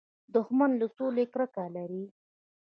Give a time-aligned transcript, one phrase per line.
[0.33, 2.05] دښمن له سولې کرکه لري